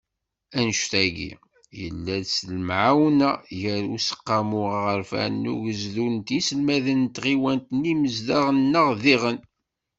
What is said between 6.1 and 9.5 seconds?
d yiselwayen n tɣiwanin d yimezdaɣ-nneɣ diɣen.